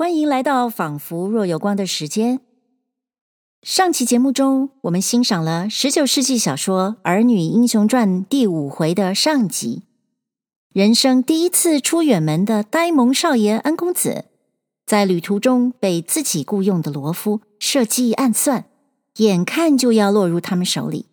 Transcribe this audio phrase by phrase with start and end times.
[0.00, 2.40] 欢迎来到仿佛若有光的时间。
[3.62, 9.82] 上期节目中，我们欣赏了十九世纪小说《儿女英雄传》第五回的上集。
[10.72, 14.24] 人生第一次出远门的呆萌少爷安公子，
[14.86, 18.64] 在旅途中被自己雇佣的罗夫设计暗算，
[19.18, 21.08] 眼看就要落入他们手里。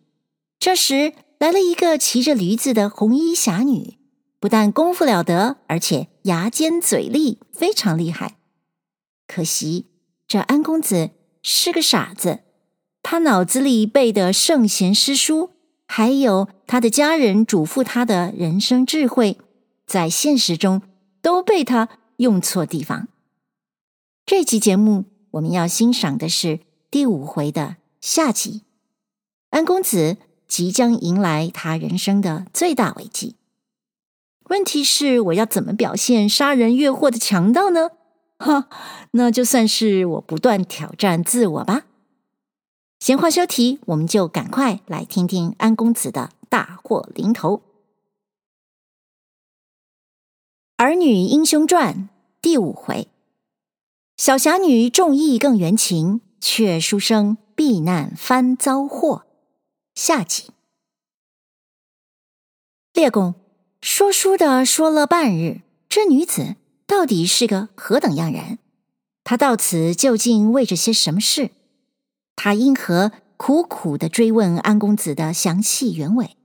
[0.58, 3.98] 这时来了一个骑着驴子的红衣侠女，
[4.40, 8.36] 不但功夫了得，而且牙尖嘴利，非常厉害。
[9.28, 9.86] 可惜
[10.28, 11.12] 这安公子
[11.44, 12.40] 是个傻子，
[13.04, 15.52] 他脑子里背的圣贤诗书，
[15.86, 19.38] 还有他的家人嘱咐他的人生智慧，
[19.86, 20.82] 在现实中
[21.22, 23.08] 都被他用错地方。
[24.26, 28.64] 这期节目我们要欣赏的是第五回的下集，
[29.50, 30.18] 安公子。
[30.48, 33.36] 即将迎来他人生的最大危机。
[34.46, 37.90] 问题是，我要怎么表现杀人越货的强盗呢？
[38.38, 38.70] 哈，
[39.12, 41.86] 那就算是我不断挑战自我吧。
[43.00, 47.58] 闲话休提，我们就赶快来听听安公子的大祸临头。
[50.78, 51.94] 《儿女英雄传》
[52.42, 53.08] 第五回，
[54.16, 59.26] 小侠女重义更缘情，却书生避难翻遭祸。
[59.96, 60.52] 下集，
[62.94, 63.34] 列公
[63.82, 66.56] 说书的说了半日，这女子
[66.88, 68.58] 到底是个何等样人？
[69.24, 71.52] 他到此究竟为着些什么事？
[72.36, 76.38] 他因何苦苦的追问安公子的详细原委？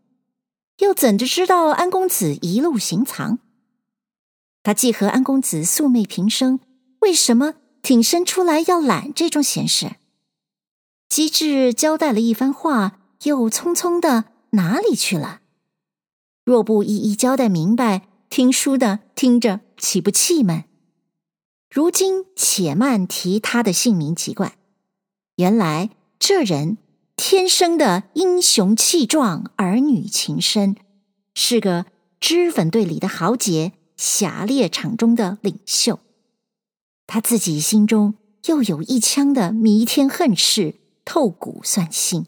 [0.78, 3.38] 又怎的知道安公子一路行藏？
[4.62, 6.60] 他既和安公子素昧平生，
[7.00, 9.92] 为什么挺身出来要揽这种闲事？
[11.08, 12.98] 机智交代了一番话。
[13.24, 15.42] 又匆匆的哪里去了？
[16.44, 20.64] 若不一一交代明白，听书的听着岂不气闷？
[21.68, 24.54] 如今且慢提他的姓名籍贯。
[25.36, 26.78] 原来这人
[27.14, 30.76] 天生的英雄气壮，儿女情深，
[31.34, 31.84] 是个
[32.20, 36.00] 脂粉队里的豪杰，侠猎场中的领袖。
[37.06, 38.14] 他自己心中
[38.46, 42.24] 又有一腔的弥天恨事，透骨算心。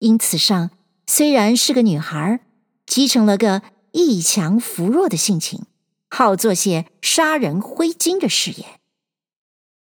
[0.00, 0.70] 因此上
[1.06, 2.40] 虽然是个女孩，
[2.84, 3.62] 积成了个
[3.96, 5.66] 一强扶弱的性情，
[6.10, 8.80] 好做些杀人挥金的事业。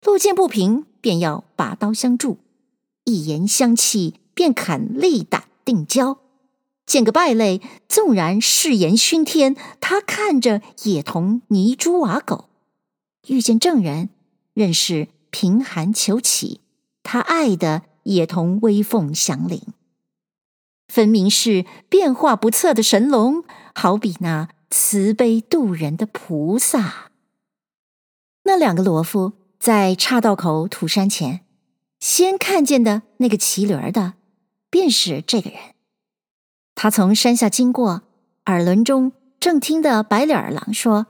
[0.04, 2.38] 路见不平，便要拔刀相助；
[3.04, 6.18] 一言相弃，便肯立胆定交。
[6.84, 12.48] 见个败类，纵然誓言熏天，他看着也同泥猪瓦狗；
[13.28, 14.10] 遇见正人，
[14.52, 16.60] 任是贫寒求乞，
[17.04, 19.62] 他爱的也同威风响铃。
[20.88, 27.10] 分明是变化不测的神龙，好比那慈悲度人的菩萨。
[28.44, 31.44] 那两个罗夫在岔道口土山前，
[32.00, 34.14] 先看见的那个骑驴的，
[34.68, 35.58] 便是这个人。
[36.74, 38.02] 他从山下经过，
[38.46, 41.06] 耳轮中正听得白脸儿郎说：“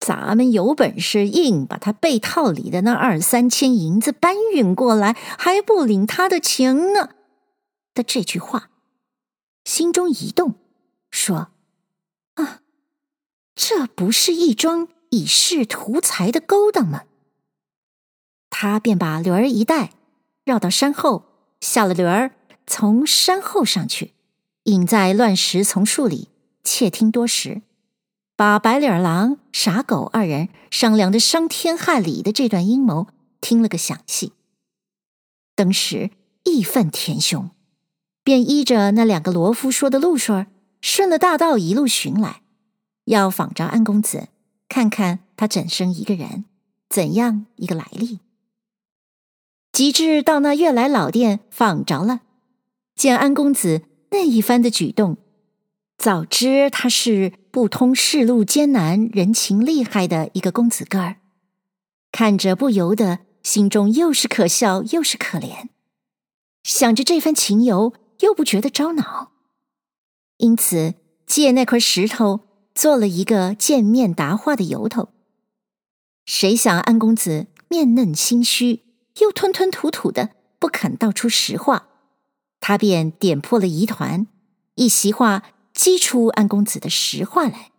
[0.00, 7.10] 咱们有本事，硬把他被套里的那二三千银子搬运过来，还不领他的情呢。”
[7.94, 8.70] 的这句话。
[9.64, 10.54] 心中一动，
[11.10, 11.48] 说：“，
[13.62, 17.02] 这不是一桩以势图财的勾当吗？”
[18.48, 19.90] 他便把驴儿一带，
[20.44, 21.26] 绕到山后，
[21.60, 22.30] 下了驴儿，
[22.66, 24.14] 从山后上去，
[24.62, 26.28] 隐在乱石丛树里，
[26.64, 27.60] 窃听多时，
[28.34, 33.08] 把白脸狼、傻狗二人商量的伤天害理的这段阴谋
[33.42, 34.32] 听了个详细。
[35.54, 36.08] 当时
[36.44, 37.50] 义愤填胸。
[38.22, 40.44] 便依着那两个罗夫说的路数，
[40.80, 42.42] 顺了大道一路寻来，
[43.04, 44.28] 要访着安公子，
[44.68, 46.44] 看看他怎生一个人，
[46.88, 48.20] 怎样一个来历。
[49.72, 52.20] 及至到那悦来老店访着了，
[52.94, 55.16] 见安公子那一番的举动，
[55.96, 61.16] 早知他是不通世路艰难、人情厉害的一个公子哥儿，
[62.12, 65.68] 看着不由得心中又是可笑又是可怜，
[66.62, 67.94] 想着这番情由。
[68.20, 69.32] 又不觉得着恼，
[70.36, 70.92] 因此
[71.26, 72.40] 借那块石头
[72.74, 75.08] 做了一个见面答话的由头。
[76.24, 78.84] 谁想安公子面嫩心虚，
[79.20, 81.88] 又吞吞吐吐的不肯道出实话，
[82.60, 84.26] 他便点破了疑团，
[84.74, 87.70] 一席话激出安公子的实话来，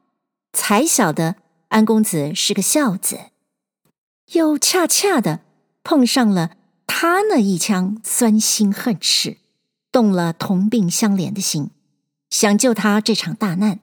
[0.54, 1.38] 才晓得
[1.70, 3.20] 安公子是个孝子，
[4.34, 5.42] 又恰恰的
[5.84, 9.38] 碰上了他那一腔酸心恨事。
[9.92, 11.70] 动了同病相怜的心，
[12.30, 13.82] 想救他这场大难。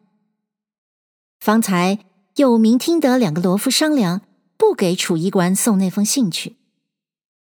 [1.41, 1.99] 方才
[2.37, 4.23] 又明听得两个罗夫商量，
[4.57, 6.57] 不给楚衣官送那封信去。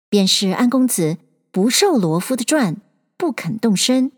[0.09, 1.17] 便是安公子
[1.51, 2.77] 不受罗敷的传，
[3.17, 4.11] 不肯动身，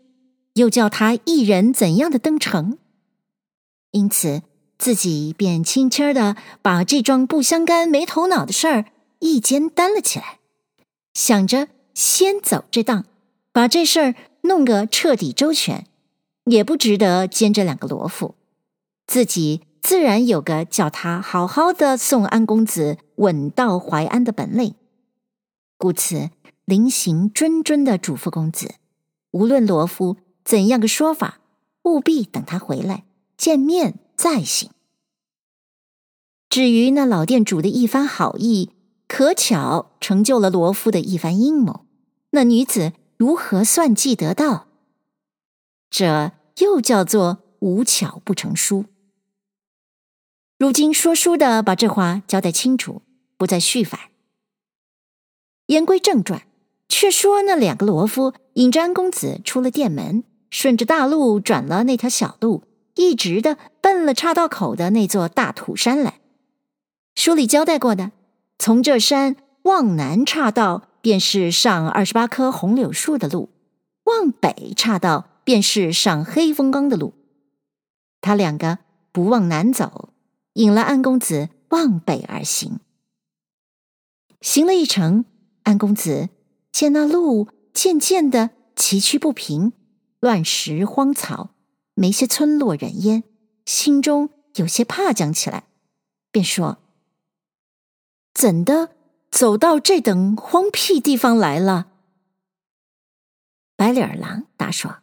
[0.54, 2.78] 又叫他一人怎样的登城，
[3.92, 4.42] 因此
[4.78, 8.84] 自己便轻轻的把这桩不相干、没头脑的事儿
[9.20, 10.38] 一肩担了起来，
[11.14, 13.06] 想着先走这档，
[13.52, 15.86] 把这事儿弄个彻底周全，
[16.44, 18.36] 也不值得兼这两个罗夫，
[19.06, 24.74] 自己自然有个叫他好好的送安公子稳到淮安的本领。
[25.78, 26.28] 故此，
[26.66, 28.74] 临行谆谆的嘱咐公子，
[29.30, 31.40] 无论罗敷怎样个说法，
[31.84, 33.04] 务必等他回来
[33.38, 34.70] 见面再行。
[36.50, 38.72] 至于那老店主的一番好意，
[39.06, 41.86] 可巧成就了罗敷的一番阴谋。
[42.32, 44.66] 那女子如何算计得到？
[45.88, 48.84] 这又叫做无巧不成书。
[50.58, 53.02] 如今说书的把这话交代清楚，
[53.36, 54.00] 不再续反。
[55.66, 56.42] 言归正传，
[56.88, 62.64] 却说那两个罗夫引着安公子出了店门，顺着大路转了那条小路，
[62.96, 66.18] 一直的奔了岔道口的那座大土山来。
[67.14, 68.10] 书里交代过的，
[68.58, 73.50] 从这山往南岔道，便是上二十八棵红柳树的路；
[74.06, 77.14] 往北岔道，便是上黑风冈的路。
[78.20, 78.78] 他两个
[79.12, 80.08] 不往南走，
[80.58, 82.80] 引了安公子往北而行，
[84.40, 85.24] 行了一程。
[85.62, 86.30] 安公子
[86.72, 89.72] 见那路渐渐的崎岖不平，
[90.18, 91.50] 乱石荒草，
[91.94, 93.22] 没些村落人烟，
[93.66, 95.64] 心中有些怕将起来，
[96.32, 96.78] 便说
[98.34, 98.96] ：“怎的
[99.30, 101.88] 走到这等荒僻地方来了？”
[103.76, 105.02] 白脸儿狼答说：“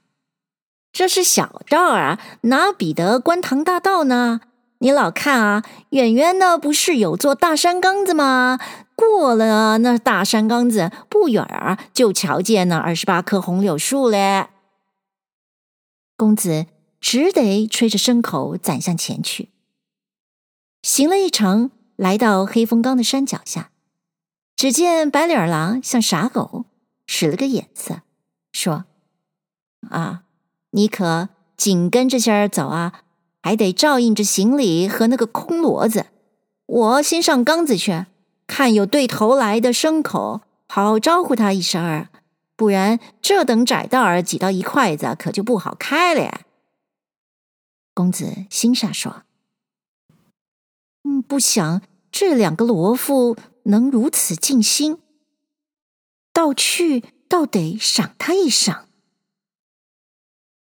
[0.92, 4.42] 这是小道啊，哪比得观塘大道呢？
[4.80, 8.60] 你老看啊，远远的不是有座大山岗子吗？”
[8.96, 14.48] 过了那大山岗子不远儿，就瞧见那二十八棵红柳树嘞。
[16.16, 16.68] 公子
[17.02, 19.50] 只得吹着牲口攒向前去。
[20.82, 23.72] 行了一程，来到黑风冈的山脚下，
[24.56, 26.64] 只见白脸儿郎像傻狗，
[27.06, 28.02] 使了个眼色，
[28.54, 28.86] 说
[29.92, 30.24] ：“啊，
[30.72, 31.28] 你可
[31.58, 33.02] 紧跟着些儿走啊，
[33.46, 36.08] 还得照应着行李和那个空骡子。
[36.66, 38.08] 我先上缸子去。”
[38.48, 42.10] 看有对头来的牲口，好招呼他一声儿，
[42.56, 46.42] 不然这等窄道儿挤到一块子，可就不好开了呀。
[47.94, 49.24] 公子心下说
[51.06, 51.82] ：“嗯，不想
[52.12, 55.00] 这两个罗夫能如此尽心，
[56.32, 58.86] 到去倒得赏他一赏。”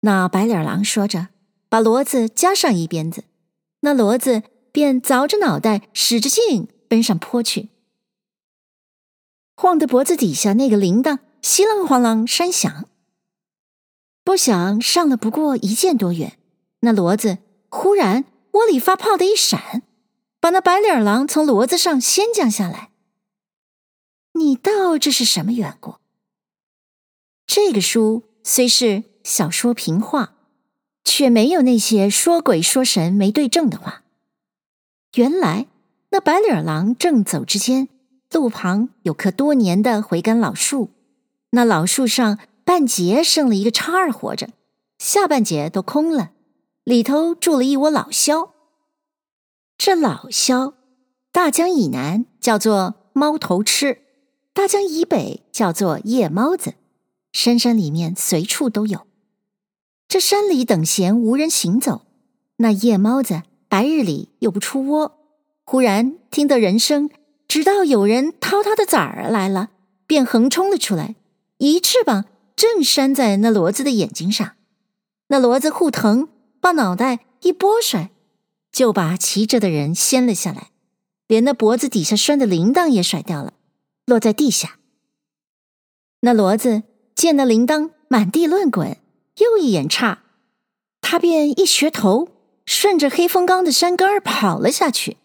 [0.02, 1.30] 那白脸儿郎说着，
[1.72, 3.24] 把骡子加上一鞭子，
[3.80, 6.68] 那骡子便凿着脑袋，使着劲。
[6.90, 7.70] 奔上坡去，
[9.56, 12.90] 晃得脖子底下那个铃铛稀啷哗啷山响。
[14.26, 16.38] 不想上了不过一箭多远，
[16.82, 17.38] 那骡子
[17.70, 19.84] 忽然窝里发炮的一闪，
[20.42, 22.92] 把那白脸狼从骡子上掀将下来。
[24.34, 25.96] 你道这是什么缘故？
[27.48, 30.36] 这个书虽是小说平话，
[31.04, 34.04] 却没有那些说鬼说神没对证的话。
[35.16, 35.68] 原来。
[36.14, 37.88] 那白脸狼正走之间，
[38.34, 40.90] 路旁有棵多年的回甘老树，
[41.52, 44.50] 那老树上半截剩了一个叉儿活着，
[45.00, 46.32] 下半截都空了，
[46.84, 48.50] 里头住了一窝老枭。
[49.78, 50.74] 这老枭，
[51.32, 53.98] 大江以南叫做猫头鹰，
[54.52, 56.74] 大江以北叫做夜猫子，
[57.32, 59.08] 深山里面随处都有。
[60.12, 62.02] 这山里等闲无人行走，
[62.58, 65.18] 那夜猫子白日里又不出窝。
[65.64, 67.10] 忽然听得人声，
[67.48, 69.70] 知道有人掏他的崽儿来了，
[70.06, 71.16] 便横冲了出来，
[71.60, 72.26] 一翅膀
[72.58, 74.52] 正扇在那骡子的眼睛上，
[75.28, 76.28] 那骡子护疼，
[76.60, 78.12] 把脑袋一拨甩，
[78.70, 80.72] 就把骑着的人掀了下来，
[81.26, 83.54] 连那脖子底下拴的铃铛也甩掉了，
[84.06, 84.78] 落在地下。
[86.20, 86.84] 那骡子
[87.16, 88.98] 见那铃铛满地乱滚，
[89.42, 90.24] 又一眼差，
[91.02, 92.30] 他便一学头，
[92.66, 95.18] 顺着黑风冈的山根儿跑了下去。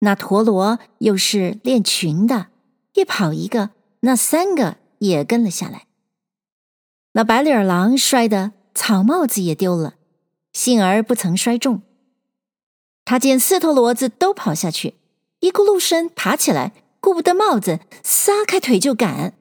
[0.00, 2.48] 那陀螺又是练群的，
[2.94, 3.70] 一跑一个，
[4.00, 5.86] 那三个也跟了下来。
[7.12, 9.94] 那白脸儿郎摔得草帽子也丢了，
[10.52, 11.82] 幸而不曾摔中。
[13.04, 14.94] 他见四头骡子都跑下去，
[15.40, 19.34] 一咕噜声爬起来，顾不得帽子，撒开腿就赶。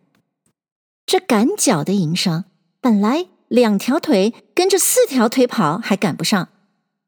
[1.05, 2.45] 这赶脚的营生，
[2.81, 6.49] 本来两条腿跟着四条腿跑还赶不上，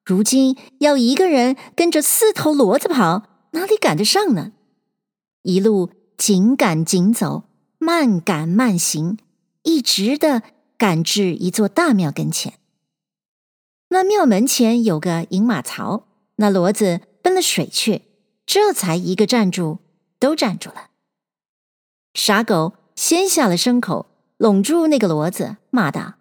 [0.04, 3.30] 如今要一个人跟着四头骡子跑。
[3.54, 4.54] 哪里赶得上呢？
[5.42, 7.44] 一路紧赶紧走，
[7.80, 9.18] 慢赶慢行，
[9.64, 10.42] 一直的
[10.78, 12.54] 赶至一座大庙跟前。
[13.90, 16.08] 那庙门前有个饮马槽，
[16.38, 18.04] 那骡子奔了水去，
[18.46, 19.80] 这才一个站住，
[20.18, 20.92] 都站住了。
[22.14, 24.06] 傻狗先下了牲口，
[24.38, 26.14] 拢住那个骡子，骂道：“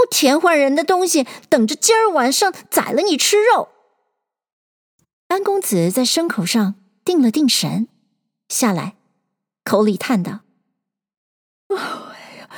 [0.00, 3.68] 不填换人的东西，等着今儿晚上宰了你吃肉。”
[5.28, 7.86] 安公子在牲口上定了定神，
[8.48, 8.96] 下来，
[9.62, 10.40] 口里叹道
[11.68, 12.48] ：“哎呀，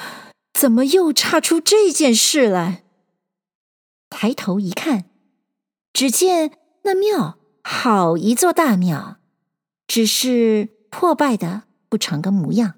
[0.54, 2.84] 怎么又差出这件事来？”
[4.08, 5.06] 抬头一看，
[5.92, 9.16] 只见那庙好一座大庙，
[9.88, 12.74] 只是破败的不成个模样。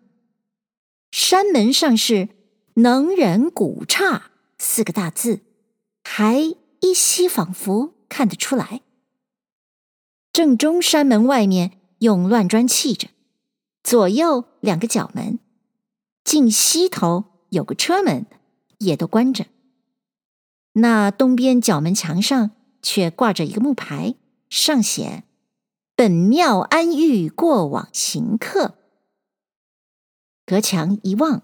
[1.12, 2.30] 山门上是
[2.76, 5.40] “能人古刹”四个大字，
[6.02, 6.38] 还
[6.80, 8.82] 依稀仿佛看得出来。
[10.32, 13.08] 正中山门外面用乱砖砌着，
[13.82, 15.38] 左右两个角门，
[16.24, 18.26] 进西头有个车门，
[18.78, 19.46] 也都关着。
[20.72, 22.50] 那东边角门墙上
[22.82, 24.16] 却挂着一个木牌，
[24.50, 25.22] 上写
[25.94, 28.76] “本庙安遇过往行客”。
[30.44, 31.42] 隔墙一望，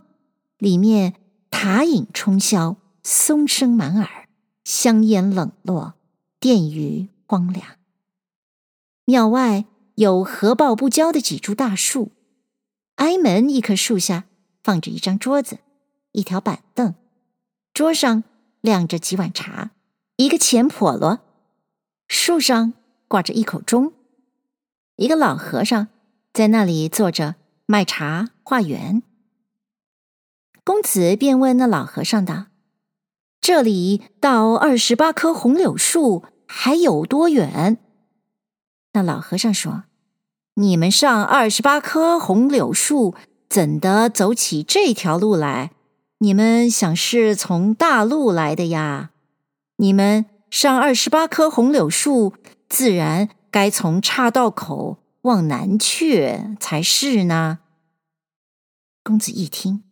[0.59, 1.15] 里面
[1.49, 4.29] 塔影冲霄，松声满耳，
[4.65, 5.95] 香烟冷落，
[6.39, 7.77] 殿宇荒凉。
[9.05, 9.65] 庙外
[9.97, 12.13] 有合抱不交的几株大树，
[12.97, 14.25] 挨门一棵树下
[14.63, 15.59] 放着一张桌子，
[16.13, 16.95] 一条板凳，
[17.73, 18.25] 桌上。
[18.63, 19.71] 晾着几碗茶，
[20.17, 21.21] 一个钱笸箩，
[22.09, 22.75] 树上
[23.09, 23.95] 挂着一口钟，
[24.97, 25.89] 一个老和尚
[26.35, 29.03] 在那里坐着卖茶化缘。
[30.63, 32.49] 公子便问那老和尚道
[33.41, 37.79] ：“这里到二十八棵红柳树还有多远？”
[38.93, 39.85] 那老和尚说
[40.57, 43.15] ：“你们上二十八棵红柳树，
[43.49, 45.71] 怎的走起这条路来？”
[46.23, 49.11] 你们想是从大路来的呀？
[49.77, 52.35] 你们上二十八棵红柳树，
[52.69, 57.61] 自然该从岔道口往南去才是呢。
[59.03, 59.83] 公子一听，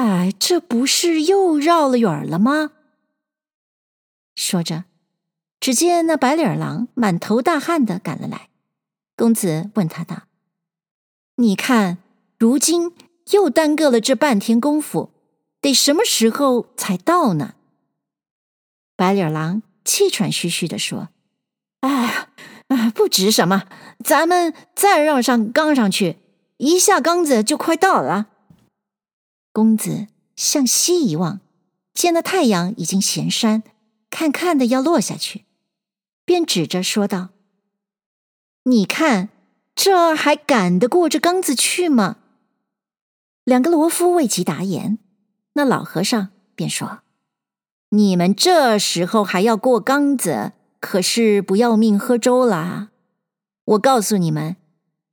[0.00, 2.70] 哎，这不是又绕了远了吗？
[4.34, 4.84] 说着，
[5.60, 8.48] 只见那白脸狼满头大汗的赶了来。
[9.14, 10.22] 公子问他道
[11.36, 11.98] ：“你看，
[12.38, 12.92] 如今？”
[13.32, 15.12] 又耽搁了这半天功夫，
[15.60, 17.54] 得什么时候才到呢？
[18.96, 21.10] 白脸狼气喘吁吁地说
[21.80, 22.30] ：“哎呀，
[22.68, 23.68] 哎，不值什么，
[24.02, 26.16] 咱们再绕上岗上去，
[26.56, 28.28] 一下岗子就快到了。”
[29.52, 31.40] 公子向西一望，
[31.92, 33.62] 见那太阳已经咸山，
[34.08, 35.44] 看看的要落下去，
[36.24, 37.30] 便指着说道
[38.64, 39.30] ：“你看，
[39.74, 42.16] 这还赶得过这岗子去吗？”
[43.44, 44.98] 两个罗夫未及答言，
[45.54, 47.00] 那老和尚便说
[47.90, 52.90] ：“你们这时候还要过岗子，可是不要命喝粥了。
[53.64, 54.56] 我告诉你们，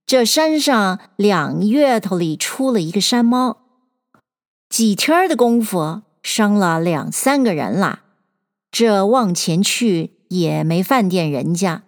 [0.05, 3.66] 这山上两月头里出了一个山猫，
[4.69, 8.03] 几天的功夫伤了两三个人了。
[8.71, 11.83] 这往前去也没饭店人家。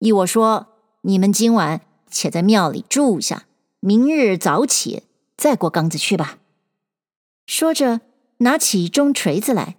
[0.00, 0.66] 依我说，
[1.02, 3.44] 你们今晚且在庙里住下，
[3.80, 5.04] 明日早起。”
[5.36, 6.38] 再过岗子去吧。
[7.44, 8.00] 说着，
[8.38, 9.76] 拿起钟锤子来，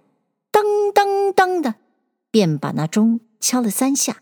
[0.50, 0.62] 当
[0.94, 1.76] 当当的，
[2.30, 4.18] 便把那钟敲了三下。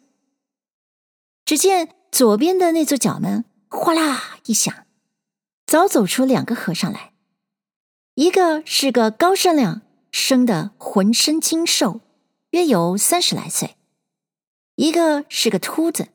[1.44, 4.86] 只见左边的那座角门哗啦一响，
[5.66, 7.13] 早走出两个和尚来。
[8.14, 12.00] 一个是个高身量，生得浑身精瘦，
[12.50, 13.71] 约有三十来岁；
[14.76, 16.11] 一个是个秃子，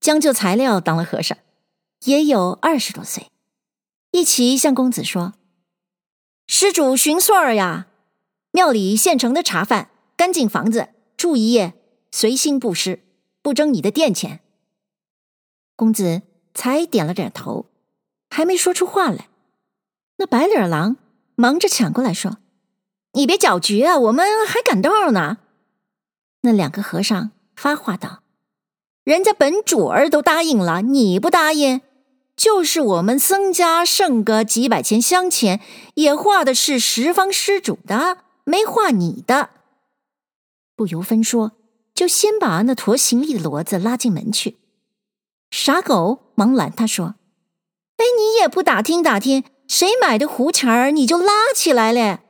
[0.00, 1.38] 将就材料当了和尚，
[2.06, 3.28] 也有二十多岁。
[4.10, 5.34] 一齐向公子说
[6.48, 7.86] ：“施主寻岁儿呀！
[8.50, 11.74] 庙里现成的茶饭，干净房子，住一夜，
[12.10, 13.04] 随心布施，
[13.42, 14.40] 不征你的店钱。”
[15.76, 17.66] 公子才点了点头，
[18.28, 19.28] 还没说出话来，
[20.16, 20.96] 那白脸郎
[21.40, 22.38] 忙着抢过来说
[23.14, 25.38] ：“你别搅局啊，我们还赶道呢。”
[26.42, 28.24] 那两个和尚发话道
[29.04, 31.80] ：“人家本主儿都答应了，你不答应？”
[32.34, 35.60] 就是我们僧家剩个几百钱香钱，
[35.94, 39.50] 也化的是十方施主的，没化你的。
[40.74, 41.52] 不由分说，
[41.94, 44.58] 就先把那驮行李的骡子拉进门去。
[45.52, 47.14] 傻狗忙拦他说
[47.98, 52.22] ：“哎，你也不打听打听，谁买的胡钱儿，你就拉起来了。”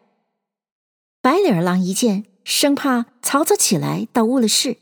[1.22, 4.78] 白脸儿狼一见，生怕曹操起来倒误了事，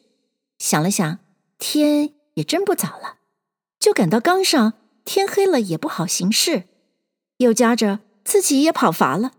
[0.58, 1.20] 想了想，
[1.58, 3.18] 天也真不早了，
[3.78, 4.72] 就赶到冈上。
[5.04, 6.64] 天黑了也不好行事，
[7.36, 9.34] 又加着自己也跑乏了，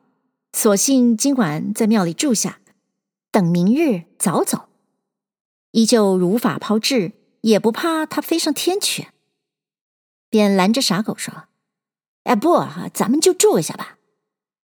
[0.54, 2.62] 索性今晚在庙里住下，
[3.32, 4.70] 等明日早走。
[5.72, 9.10] 依旧如法炮制，也不怕他飞上天去，
[10.30, 11.50] 便拦着傻狗说
[12.28, 12.62] ：“哎，不，
[12.94, 13.98] 咱们就住下吧。”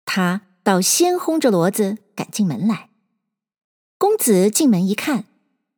[0.05, 2.91] 他倒先轰着骡子赶进门来。
[3.97, 5.25] 公子进门一看，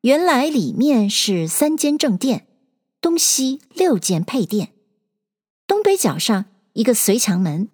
[0.01, 2.47] 原来里面是三间正殿，
[3.01, 4.73] 东西六间配殿。
[5.67, 7.69] 东北角上一个随墙门，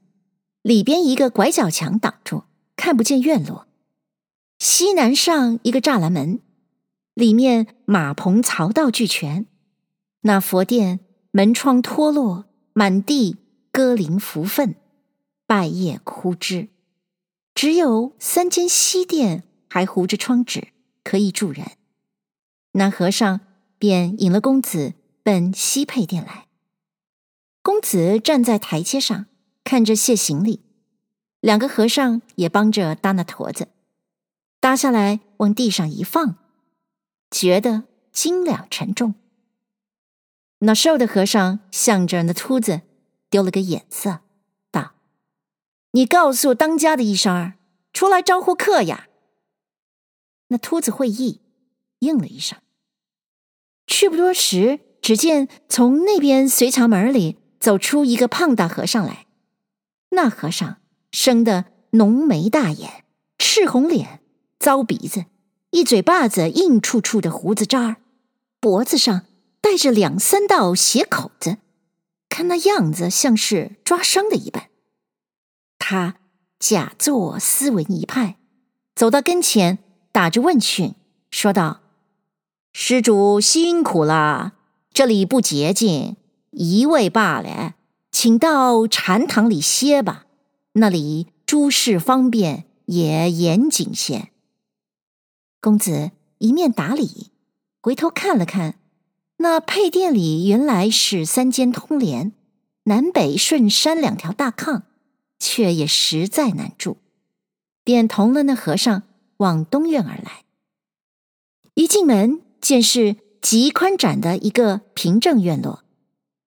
[0.62, 2.42] 里边一个拐角墙挡住，
[2.74, 3.68] 看不见院落。
[4.58, 6.40] 西南上一个栅栏门，
[7.14, 9.46] 里面马棚槽道俱全。
[10.22, 11.00] 那佛殿
[11.30, 13.36] 门窗脱落，满地
[13.72, 14.74] 鸽鳞拂粪，
[15.46, 16.68] 败叶枯枝。
[17.54, 20.68] 只有三间西殿还糊着窗纸，
[21.04, 21.72] 可以住人。
[22.72, 23.40] 那和尚
[23.78, 26.46] 便引了公子奔西配殿来。
[27.62, 29.26] 公子站在台阶上，
[29.64, 30.62] 看着卸行李，
[31.40, 33.68] 两个和尚也帮着搭那驮子，
[34.60, 36.36] 搭下来往地上一放，
[37.30, 39.14] 觉得斤两沉重。
[40.60, 42.82] 那瘦的和尚向着那秃子
[43.30, 44.20] 丢了个眼色，
[44.70, 44.92] 道
[45.92, 47.54] ：“你告诉当家的一声，
[47.92, 49.08] 出来招呼客呀。”
[50.48, 51.40] 那秃子会意，
[52.00, 52.58] 应了一声。
[53.86, 57.38] 去不多时，只见从那边随墙门里。
[57.60, 59.26] 走出一个胖大和尚来，
[60.12, 60.78] 那和尚
[61.12, 63.04] 生得浓眉大眼，
[63.36, 64.22] 赤红脸，
[64.58, 65.26] 糟鼻子，
[65.68, 67.96] 一嘴巴子硬处处的胡子渣儿，
[68.60, 69.26] 脖子上
[69.60, 71.58] 带着两三道血口子，
[72.30, 74.70] 看那样子像是抓伤的一般。
[75.78, 76.16] 他
[76.58, 78.38] 假作斯文一派，
[78.94, 79.78] 走到跟前，
[80.10, 80.94] 打着问讯，
[81.30, 81.82] 说道
[82.72, 84.54] ：“施主辛苦了，
[84.94, 86.16] 这里不洁净。”
[86.52, 87.76] 一位罢了，
[88.10, 90.26] 请到禅堂里歇吧，
[90.72, 94.30] 那里诸事方便，也严谨些。
[95.60, 97.30] 公子一面打礼，
[97.80, 98.79] 回头看了看，
[99.42, 102.32] 那配殿里原来是三间通帘，
[102.84, 104.82] 南北顺山两条大炕，
[105.38, 106.98] 却也实在难住，
[107.82, 109.02] 便同了那和尚
[109.38, 110.44] 往东院而来。
[111.72, 115.84] 一进门，见是极宽展的一个平正院落。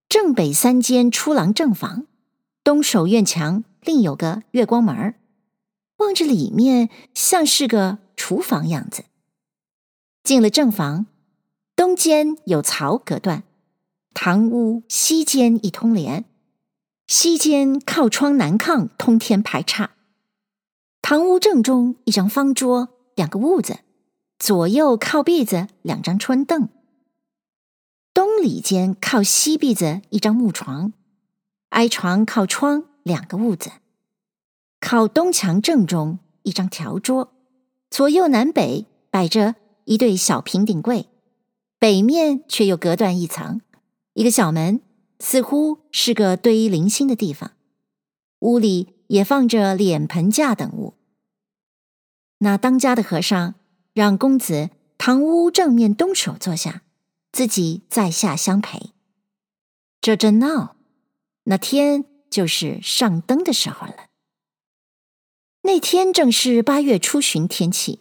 [0.08, 2.06] 正北三间出廊正房，
[2.64, 5.16] 东首院墙另有个月光门，
[5.98, 9.06] 望着里面像是个厨房样子。
[10.24, 11.08] 进了正房，
[11.76, 13.44] 东间有槽隔断，
[14.14, 16.26] 堂屋西间一通帘，
[17.08, 19.92] 西间靠窗南炕通天排岔，
[21.02, 23.80] 堂屋正中一张方桌，两个笏子，
[24.38, 26.70] 左右靠壁子两张春凳。
[28.14, 30.94] 东里间靠西壁子一张木床，
[31.70, 33.72] 挨床靠窗两个笏子，
[34.80, 37.34] 靠东墙正中一张条桌，
[37.90, 39.56] 左右南北摆着
[39.86, 41.08] 一对小平顶柜，
[41.84, 43.60] 北面却又隔断一层，
[44.14, 44.80] 一个小门，
[45.20, 47.52] 似乎是个堆零星的地方。
[48.40, 50.94] 屋里也放着脸盆架等物。
[52.38, 53.56] 那当家的和尚
[53.92, 56.84] 让公子堂屋正面东首坐下。
[57.34, 58.92] 自己在下相陪，
[60.00, 60.78] 这正闹，
[61.44, 64.06] 那天就是上灯的时候了。
[65.64, 68.00] 那天正是八月初旬天气，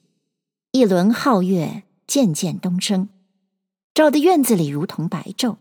[0.70, 3.08] 一轮皓月渐渐东升，
[3.94, 5.56] 照得院子里如同白昼。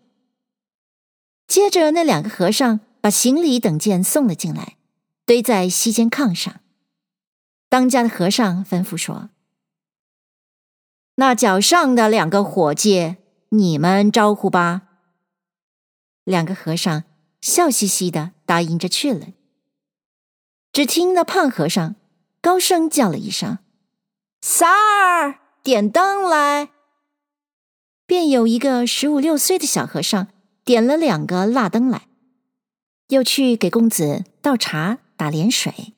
[1.48, 4.78] 接着，那两个和尚把行李等件送了进来，
[5.26, 6.62] 堆在西间炕上。
[7.70, 9.30] 当家的和尚吩咐说
[11.16, 13.18] ：“那脚上的两个伙计。”
[13.54, 14.84] 你们招呼吧。
[16.24, 17.04] 两个和尚
[17.42, 19.28] 笑嘻嘻的答应着去了。
[20.72, 21.96] 只听那胖和尚
[22.40, 23.60] 高声叫了一声
[24.40, 26.70] ：“三儿，点灯来！”
[28.12, 30.28] 便有一个十五六岁的小和尚
[30.66, 32.10] 点了两个蜡灯来，
[33.08, 35.94] 又去给公子倒茶打莲水。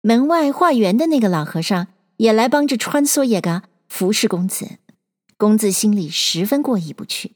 [0.00, 4.78] 门外化缘的那个老和尚也来帮着穿梭也个服侍公子。
[5.36, 7.32] 公子心里十分过意不去。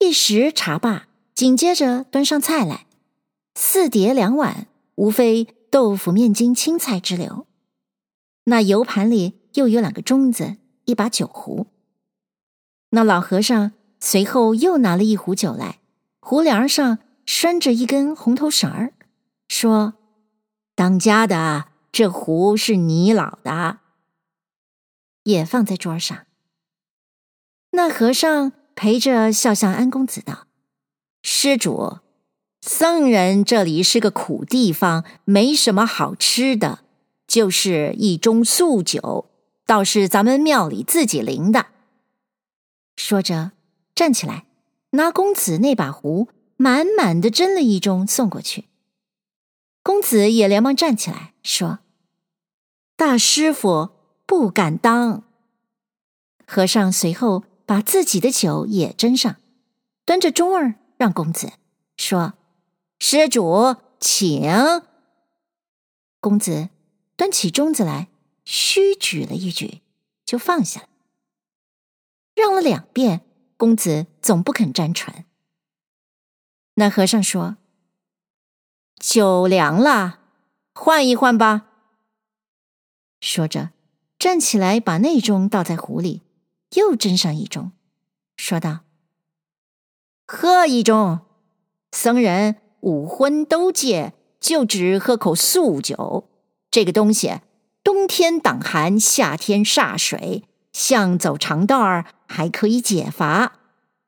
[0.00, 2.86] 一时茶罢，紧接着端上菜来，
[3.54, 7.46] 四碟两碗，无非豆腐、面筋、青菜之流。
[8.46, 10.56] 那油盘里又有两个盅子，
[10.86, 11.68] 一把酒壶。
[12.94, 15.80] 那老和尚随后又拿了一壶酒来，
[16.20, 18.92] 壶梁上拴着一根红头绳儿，
[19.48, 19.94] 说
[20.76, 23.78] ：“当家的，这壶是你老的。”
[25.24, 26.16] 也放在桌上。
[27.72, 30.46] 那和尚陪着笑向安公子道
[31.20, 31.98] ：“施主，
[32.60, 36.84] 僧人这里是个苦地方，没什么好吃的，
[37.26, 39.28] 就是一盅素酒，
[39.66, 41.66] 倒是咱们庙里自己灵的。”
[42.96, 43.52] 说着，
[43.94, 44.46] 站起来，
[44.90, 48.66] 拿公子那把壶，满满的斟了一盅送过去。
[49.82, 51.80] 公子也连忙站起来说
[52.96, 53.90] ：“大师傅
[54.24, 55.24] 不敢当。”
[56.46, 59.36] 和尚随后把自己的酒也斟上，
[60.04, 61.52] 端着盅儿让公子
[61.96, 62.34] 说
[62.98, 64.50] ：“施主，请。”
[66.20, 66.70] 公子
[67.16, 68.08] 端起盅子来，
[68.46, 69.82] 虚举了一举，
[70.24, 70.88] 就放下了。
[72.34, 73.22] 让了两遍，
[73.56, 75.24] 公子总不肯沾船。
[76.74, 77.56] 那和尚说。
[78.96, 80.20] 酒凉了，
[80.72, 81.66] 换一换吧。
[83.20, 83.70] 说着，
[84.18, 86.22] 站起来把那盅倒在壶里，
[86.76, 87.72] 又斟上一盅，
[88.36, 88.80] 说道
[90.26, 91.20] ：“喝一盅。
[91.92, 96.30] 僧人五荤都戒，就只喝口素酒。
[96.70, 97.40] 这个东西，
[97.82, 103.58] 冬天挡寒，夏天煞水，像走长道儿还可以解乏。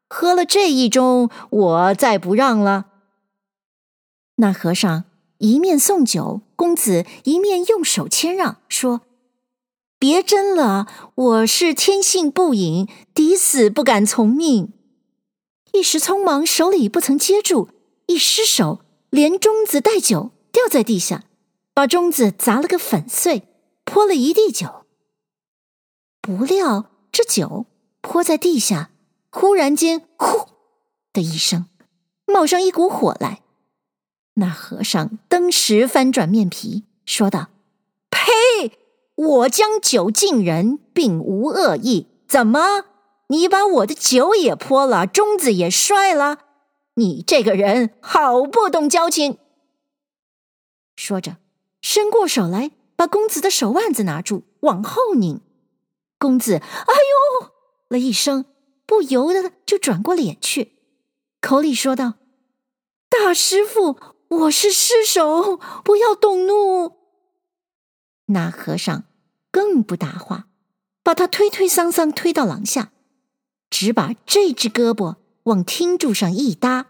[0.08, 2.86] 喝了这一盅，我再不让了。”
[4.36, 5.04] 那和尚
[5.38, 9.02] 一面送酒，公子一面用手谦让，说
[9.98, 14.72] ：“别斟了，我是天性不饮，抵死不敢从命。”
[15.72, 17.68] 一时匆忙，手里不曾接住，
[18.06, 21.24] 一失手，连盅子带酒掉在地下，
[21.74, 23.42] 把盅子砸了个粉碎，
[23.84, 24.86] 泼了一地酒。
[26.22, 27.66] 不料这酒
[28.06, 28.90] 泼在地下，
[29.30, 30.48] 忽然间“呼”
[31.12, 31.66] 的一声，
[32.24, 33.42] 冒上一股火来。
[34.34, 37.48] 那和尚登时翻转面皮，说道
[38.08, 38.78] ：“呸！
[39.16, 42.06] 我将酒敬人，并无恶意。
[42.28, 42.84] 怎么，
[43.26, 46.38] 你把我的酒也泼了，盅子也摔了？
[46.94, 49.38] 你这个人好不懂交情！”
[50.94, 51.38] 说着，
[51.82, 55.40] 伸过手来，把公子的手腕子拿住，往后拧。
[56.20, 56.94] 公子“哎
[57.40, 57.50] 呦”
[57.88, 58.44] 了一声，
[58.86, 60.72] 不由得就转过脸去，
[61.40, 62.14] 口里说道
[63.08, 66.96] ：“大师父。”我是失手，不要动怒。
[68.26, 69.04] 那和尚
[69.52, 70.48] 更不答话，
[71.04, 72.90] 把他推推搡搡推到廊下，
[73.70, 76.88] 只把这只胳膊往厅柱上一搭，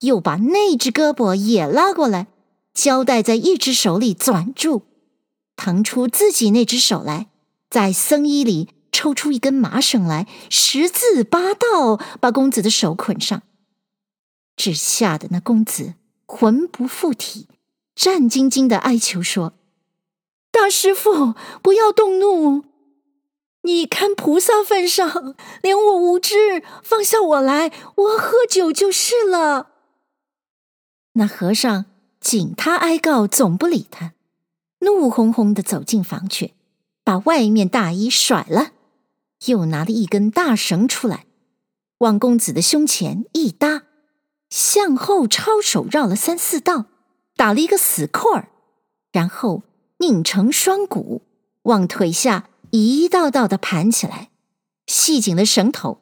[0.00, 2.26] 又把那只胳膊也拉过来，
[2.74, 4.82] 交代在一只手里攥住，
[5.54, 7.28] 腾出自己那只手来，
[7.70, 8.70] 在僧衣里
[9.04, 13.42] 抽出一根麻绳来，十字八道把公子的手捆上，
[14.56, 15.92] 只吓得那公子。
[16.26, 17.48] 魂不附体，
[17.94, 19.52] 战兢兢的哀求说
[20.50, 22.64] ：“大师父，不要动怒！
[23.64, 29.72] 你看菩萨份上，连我无知，放下我来，我喝酒就是了。”
[31.12, 31.84] 那和尚
[32.18, 34.14] 仅他哀告，总不理他，
[34.78, 36.54] 怒哄哄的走进房去，
[37.04, 38.70] 把外面大衣甩了，
[39.46, 41.26] 又拿了一根大绳出来，
[41.98, 43.84] 往公子的胸前一搭。
[44.50, 46.86] 向后抄手绕了三四道，
[47.34, 48.50] 打了一个死扣儿，
[49.10, 49.64] 然后
[49.98, 51.22] 拧成双股，
[51.62, 54.30] 往腿下一道道的盘起来，
[54.86, 56.00] 系紧了绳头。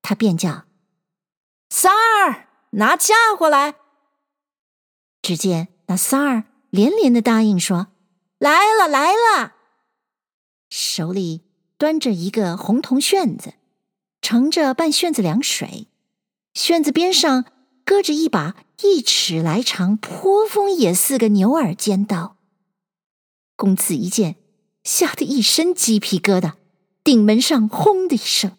[0.00, 0.64] 他便叫
[1.68, 3.74] ：“三儿，拿家伙来。”
[5.20, 7.88] 只见那三儿连连的答应说
[8.38, 9.54] ：“来了，来了。”
[10.70, 11.42] 手里
[11.84, 13.52] 端着一个红铜旋子，
[14.22, 15.86] 盛着半旋子凉水，
[16.54, 17.44] 旋子边上。
[17.84, 22.38] 搁着一把一尺来长、颇锋也似个牛耳尖刀，
[23.54, 24.36] 公子一见，
[24.82, 26.52] 吓得一身鸡皮疙瘩，
[27.04, 28.56] 顶门上轰的一声，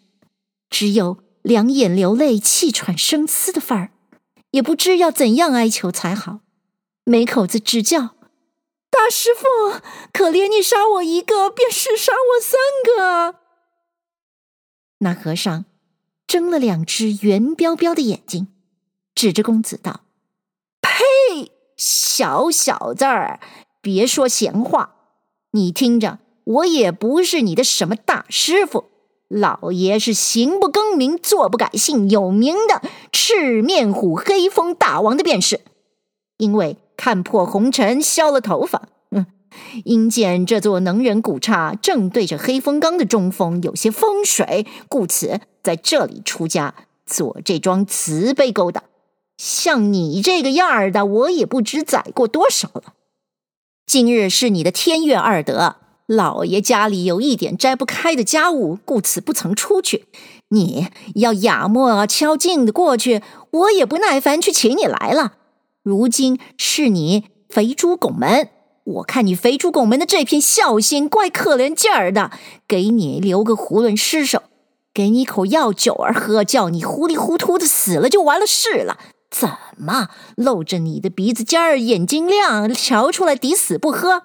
[0.70, 3.90] 只有两眼流泪、气喘声嘶的范儿，
[4.52, 6.38] 也不知要怎样哀求才好，
[7.02, 8.14] 没口子直叫
[8.90, 9.80] ：“大师傅，
[10.12, 13.40] 可怜你杀我一个，便是杀我三个。”
[15.00, 15.64] 那和尚
[16.26, 18.48] 睁了两只圆标标的眼睛。
[19.14, 20.02] 指着公子道
[20.82, 21.50] ：“呸！
[21.76, 23.40] 小小子儿，
[23.80, 24.94] 别说闲话。
[25.52, 28.90] 你听着，我也不是你的什么大师傅，
[29.28, 35.62] 老爷是行不更名，坐不改姓，有名的赤面虎黑风大王的便是。
[36.36, 39.26] 因为看破红尘，削了头发，嗯，
[39.84, 48.82] 因见这座能人古刹正对着黑风冈的中峰，有些风水，故此在这里出家，做这桩慈悲勾当。”
[49.38, 52.94] 像你这个样儿的，我也不知宰过多少了。
[53.86, 60.06] 今日是你的天月二得，老爷家里有一点摘不开的家务，故此不曾出去。
[60.48, 65.34] 你要亚莫敲镜的过去，我也不耐烦去请你来了。
[65.86, 68.48] 如今是你肥猪拱门，
[68.82, 72.32] 我看你肥猪拱门的这片孝心怪可怜劲儿的，
[72.66, 74.42] 给你留个囫囵尸首，
[74.92, 78.98] 给你口药酒儿喝，叫你糊里糊涂的死了就完了事了。
[79.30, 84.24] 怎么露着你的鼻子尖儿，眼睛亮，瞧出来抵死不喝？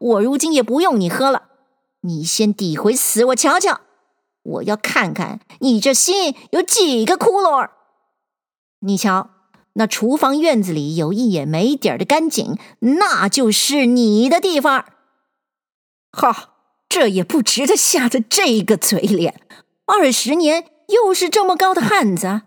[0.00, 1.42] 我如今也不用你喝了，
[2.00, 3.82] 你先抵回死，我瞧瞧。
[4.42, 7.70] 我要看看你这心有几个窟窿儿。
[8.80, 9.30] 你瞧，
[9.74, 14.86] 那厨房院子里有一眼没底儿的干井，那就是你的地方。
[16.12, 16.54] 哈，
[16.88, 19.40] 这也不值得下的这个嘴脸。
[19.86, 22.42] 二十年又是这么高的汉子，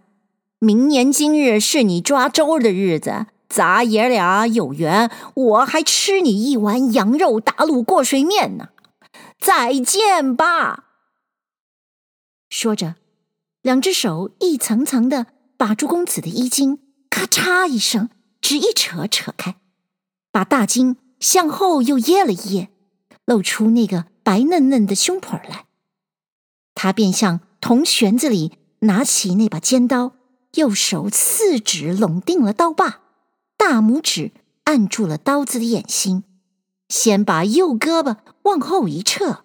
[0.59, 8.69] 明年今日是你抓周的日子，咱爷俩有缘，我还吃你一碗羊肉打卤过水面呢。
[9.37, 10.85] 再见吧。
[12.49, 12.95] 说着，
[13.61, 16.79] 两只手一层层的把朱公子的衣襟
[17.17, 19.55] 咔嚓一声，只一扯扯开，
[20.31, 22.69] 把大襟向后又掖了掖，
[23.25, 25.65] 露出那个白嫩嫩的胸脯来。
[26.75, 30.13] 他便向铜玄子里拿起那把尖刀，
[30.53, 33.01] 右手四指拢定了刀把，
[33.57, 34.31] 大拇指
[34.65, 36.23] 按住了刀子的眼心，
[36.87, 39.43] 先把右胳膊往后一撤，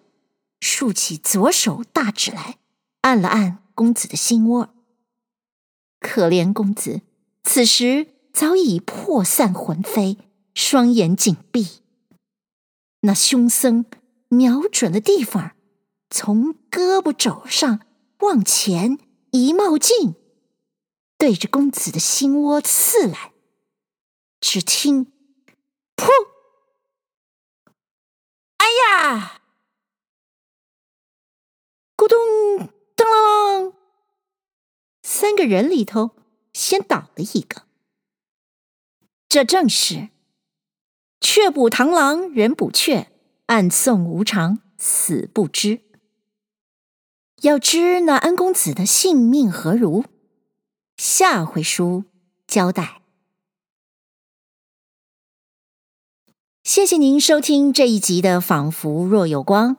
[0.59, 2.59] 竖起左手大指来。
[3.01, 4.69] 按了按公子的心窝，
[5.99, 7.01] 可怜公子
[7.43, 10.17] 此时早已魄散魂飞，
[10.55, 11.81] 双眼紧闭。
[13.01, 13.85] 那凶僧
[14.29, 15.55] 瞄准了地方，
[16.09, 17.85] 从胳膊肘上
[18.19, 18.97] 往前
[19.31, 20.15] 一冒劲，
[21.17, 23.33] 对着公子的心窝刺来。
[24.39, 25.11] 只听
[25.95, 26.07] “噗”，
[28.57, 29.41] 哎呀，
[31.95, 32.73] 咕咚。
[32.95, 33.73] 当啷！
[35.01, 36.15] 三个人里头
[36.53, 37.63] 先倒了一个，
[39.27, 40.09] 这正是
[41.19, 43.09] 却补螳螂，人补雀，
[43.47, 45.81] 暗送无常，死不知。
[47.41, 50.05] 要知那安公子的性命何如？
[50.95, 52.05] 下回书
[52.47, 53.01] 交代。
[56.63, 59.75] 谢谢您收听这一集的《仿佛若有光》。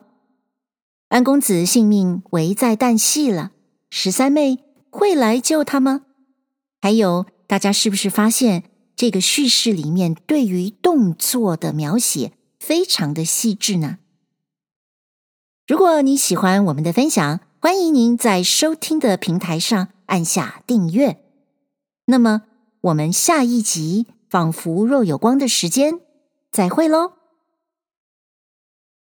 [1.07, 3.51] 安公子性命危在旦夕了，
[3.89, 6.04] 十三妹会来救他吗？
[6.85, 13.97] 还有，大家是不是发现这个叙事里面对于动作的描写非常的细致呢？
[15.65, 21.17] 如果你喜欢我们的分享，欢迎您在收听的平台上按下订阅。
[22.05, 22.43] 那么，
[22.81, 25.99] 我们下一集《仿佛若有光》的时间
[26.51, 27.13] 再会喽。